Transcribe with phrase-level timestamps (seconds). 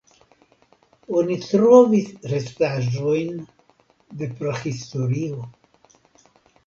[1.19, 3.37] Oni trovis restaĵojn
[4.23, 5.47] de prahistorio.